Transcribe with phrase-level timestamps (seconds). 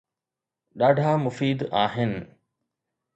[0.79, 2.11] ڏاڍا مفيد آهن